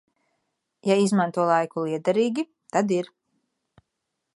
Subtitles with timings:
[0.89, 3.13] Ja izmanto laiku lietderīgi, tad ir.